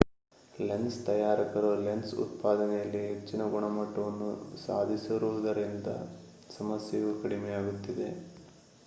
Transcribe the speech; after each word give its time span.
lens 0.59 0.95
ತಯಾರಕರು 1.03 1.73
lens 1.79 2.13
ಉತ್ಪಾದನೆಯಲ್ಲಿ 2.15 3.01
ಹೆಚ್ಚಿನ 3.05 3.43
ಗುಣಮಟ್ಟವನ್ನು 3.47 4.29
ಸಾಧಿಸಿರುವುದರಿಂದ 4.63 5.91
ಸಮಸ್ಯೆಯು 6.57 7.11
ಕಡಿಮೆಯಾಗುತ್ತಿದೆ 7.21 8.09